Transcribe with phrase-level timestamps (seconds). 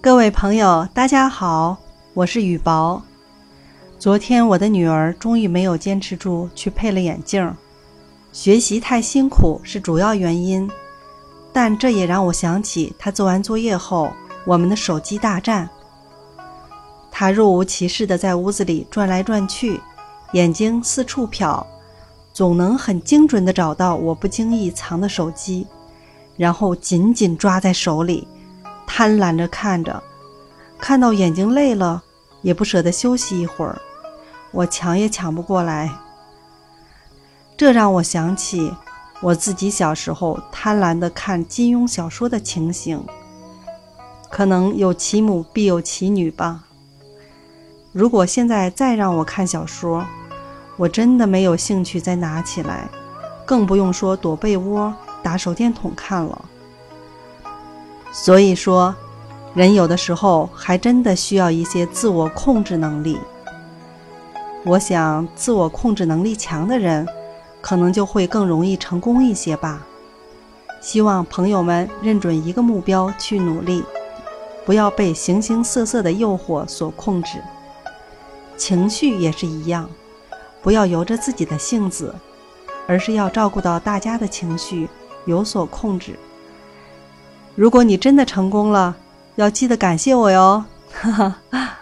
[0.00, 1.76] 各位朋友，大家好，
[2.14, 3.02] 我是雨薄。
[3.98, 7.52] 昨天我的女儿终于没有坚持住，去配了眼镜。
[8.30, 10.70] 学习太辛苦是主要原因，
[11.52, 14.12] 但这也让我想起她做完作业后
[14.46, 15.68] 我们的手机大战。
[17.10, 19.80] 她若无其事地在屋子里转来转去，
[20.32, 21.66] 眼睛四处瞟，
[22.32, 25.66] 总能很精准地找到我不经意藏的手机，
[26.36, 28.28] 然后紧紧抓在手里。
[28.98, 30.02] 贪婪着看着，
[30.76, 32.02] 看到眼睛累了，
[32.42, 33.80] 也不舍得休息一会儿。
[34.50, 35.88] 我抢也抢不过来。
[37.56, 38.74] 这让我想起
[39.20, 43.00] 我自己小时候贪婪的看金庸小说的情形。
[44.28, 46.64] 可能有其母必有其女吧。
[47.92, 50.04] 如果现在再让我看小说，
[50.76, 52.88] 我真的没有兴趣再拿起来，
[53.46, 56.44] 更不用说躲被窝、打手电筒看了。
[58.12, 58.94] 所以说，
[59.54, 63.18] 人有的时候还真的需要一些自我控制能力。
[64.64, 67.06] 我想，自我控制能力强的人，
[67.60, 69.86] 可能就会更容易成功一些吧。
[70.80, 73.84] 希望朋友们认准一个目标去努力，
[74.64, 77.40] 不要被形形色色的诱惑所控制。
[78.56, 79.88] 情绪也是一样，
[80.62, 82.14] 不要由着自己的性子，
[82.86, 84.88] 而是要照顾到大家的情绪，
[85.24, 86.18] 有所控制。
[87.58, 88.94] 如果你真的成功了，
[89.34, 91.10] 要记得感谢我哟，哈
[91.50, 91.77] 哈。